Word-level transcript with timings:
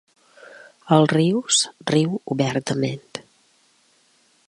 El 0.95 1.05
Rius 1.11 1.59
riu 1.93 2.17
obertament. 2.37 3.25